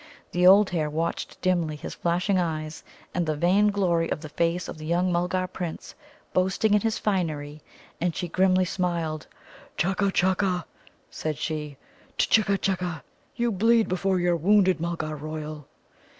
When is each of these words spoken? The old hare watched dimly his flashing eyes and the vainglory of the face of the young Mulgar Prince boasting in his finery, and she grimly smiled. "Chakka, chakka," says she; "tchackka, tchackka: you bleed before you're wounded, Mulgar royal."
The 0.31 0.47
old 0.47 0.71
hare 0.71 0.89
watched 0.89 1.39
dimly 1.43 1.75
his 1.75 1.93
flashing 1.93 2.39
eyes 2.39 2.83
and 3.13 3.23
the 3.27 3.35
vainglory 3.35 4.09
of 4.11 4.21
the 4.21 4.29
face 4.29 4.67
of 4.67 4.79
the 4.79 4.85
young 4.87 5.11
Mulgar 5.11 5.45
Prince 5.45 5.93
boasting 6.33 6.73
in 6.73 6.81
his 6.81 6.97
finery, 6.97 7.61
and 8.01 8.15
she 8.15 8.27
grimly 8.27 8.65
smiled. 8.65 9.27
"Chakka, 9.77 10.11
chakka," 10.11 10.65
says 11.11 11.37
she; 11.37 11.77
"tchackka, 12.17 12.57
tchackka: 12.57 13.03
you 13.35 13.51
bleed 13.51 13.87
before 13.87 14.19
you're 14.19 14.35
wounded, 14.35 14.81
Mulgar 14.81 15.15
royal." 15.15 15.67